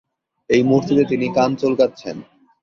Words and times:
এই 0.49 0.61
মূর্তিতে 0.63 1.03
তিনি 1.05 1.27
কান 1.35 1.49
চুলকাচ্ছেন। 1.55 2.15